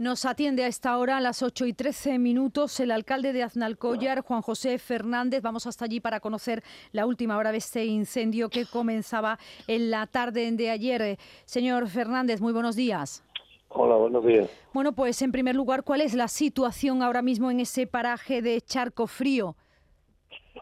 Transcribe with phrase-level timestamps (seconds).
[0.00, 4.22] Nos atiende a esta hora, a las 8 y 13 minutos, el alcalde de Aznalcóllar,
[4.22, 5.42] Juan José Fernández.
[5.42, 9.38] Vamos hasta allí para conocer la última hora de este incendio que comenzaba
[9.68, 11.18] en la tarde de ayer.
[11.44, 13.22] Señor Fernández, muy buenos días.
[13.68, 14.48] Hola, buenos días.
[14.72, 18.58] Bueno, pues en primer lugar, ¿cuál es la situación ahora mismo en ese paraje de
[18.62, 19.54] Charco Frío?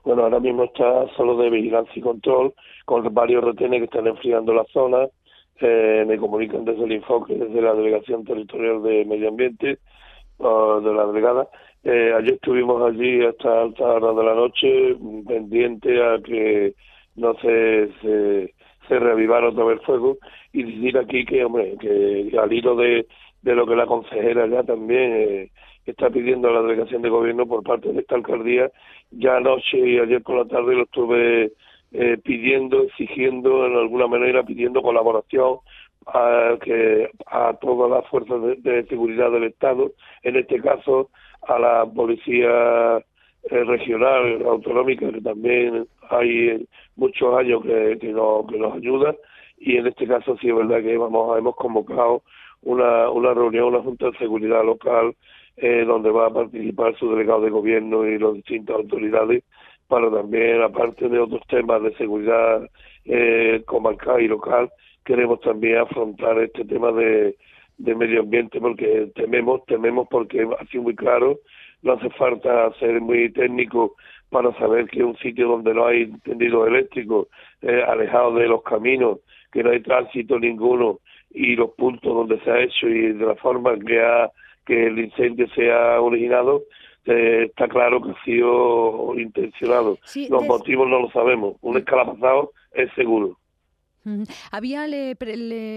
[0.03, 2.55] Bueno, ahora mismo está solo de vigilancia y control,
[2.87, 5.07] con varios retenes que están enfriando la zona
[5.61, 9.79] eh, me comunican desde el enfoque, desde la Delegación Territorial de Medio Ambiente,
[10.38, 11.49] de la delegada.
[11.85, 16.75] Eh, ayer estuvimos allí hasta altas horas de la noche, pendiente a que
[17.16, 18.54] no se, se,
[18.89, 20.18] se reavivara otra vez el fuego
[20.52, 23.07] y decir aquí que, hombre, que al hilo de,
[23.43, 25.50] de lo que la consejera ya también eh,
[25.86, 28.71] está pidiendo a la delegación de gobierno por parte de esta alcaldía,
[29.11, 31.52] ya anoche y ayer por la tarde lo estuve
[31.93, 35.59] eh, pidiendo, exigiendo, en alguna manera pidiendo colaboración
[36.06, 39.92] a, que, a todas las fuerzas de, seguridad del Estado,
[40.23, 41.11] en este caso
[41.42, 49.14] a la policía eh, regional, autonómica, que también hay muchos años que, nos, ayuda,
[49.58, 52.23] y en este caso sí es verdad que hemos convocado
[52.62, 55.14] una, una reunión, una junta de seguridad local,
[55.56, 59.42] eh, donde va a participar su delegado de gobierno y las distintas autoridades
[59.89, 62.69] para también, aparte de otros temas de seguridad
[63.05, 64.70] eh, comarcal y local,
[65.05, 67.36] queremos también afrontar este tema de,
[67.78, 71.39] medio ambiente porque tememos, tememos porque ha sido muy claro,
[71.83, 73.97] no hace falta ser muy técnico
[74.30, 77.28] para saber que un sitio donde no hay tendidos eléctricos,
[77.62, 79.20] eh, alejado de los caminos,
[79.52, 80.98] que no hay tránsito ninguno
[81.30, 84.30] y los puntos donde se ha hecho y de la forma que ha
[84.67, 86.64] que el incendio se ha originado,
[87.09, 89.98] eh, está claro que ha sido intencionado.
[90.28, 91.56] Los motivos no lo sabemos.
[91.62, 93.39] Un escalapazado es seguro.
[94.51, 95.17] Había, le,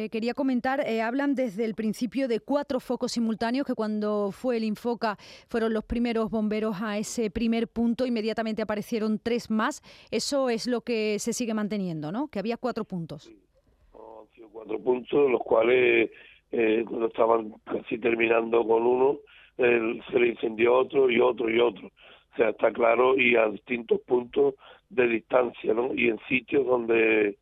[0.09, 4.64] quería comentar, eh, hablan desde el principio de cuatro focos simultáneos, que cuando fue el
[4.64, 5.18] Infoca
[5.50, 9.82] fueron los primeros bomberos a ese primer punto, inmediatamente aparecieron tres más.
[10.12, 12.28] Eso es lo que se sigue manteniendo, ¿no?
[12.30, 13.28] Que había cuatro puntos.
[13.28, 16.09] han sido cuatro puntos, los cuales
[16.51, 19.17] eh, cuando estaban casi terminando con uno,
[19.57, 21.88] se le incendió otro y otro y otro.
[22.34, 24.56] O sea, está claro y a distintos puntos
[24.90, 25.94] de distancia, ¿no?
[25.94, 27.38] Y en sitios donde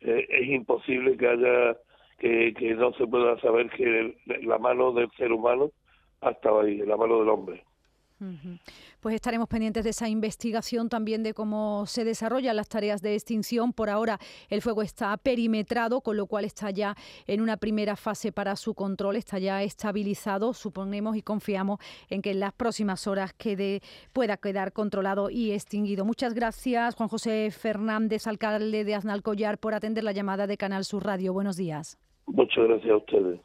[0.00, 1.76] eh, es imposible que haya,
[2.18, 5.70] que, que no se pueda saber que la mano del ser humano
[6.20, 7.64] ha estado ahí, la mano del hombre.
[9.00, 13.72] Pues estaremos pendientes de esa investigación también de cómo se desarrollan las tareas de extinción.
[13.72, 14.18] Por ahora
[14.48, 16.96] el fuego está perimetrado, con lo cual está ya
[17.26, 20.52] en una primera fase para su control, está ya estabilizado.
[20.52, 21.78] Suponemos y confiamos
[22.10, 23.80] en que en las próximas horas quede,
[24.12, 26.04] pueda quedar controlado y extinguido.
[26.04, 31.04] Muchas gracias, Juan José Fernández, alcalde de Aznalcollar, por atender la llamada de Canal Sur
[31.04, 31.32] Radio.
[31.32, 31.98] Buenos días.
[32.26, 33.40] Muchas gracias a ustedes.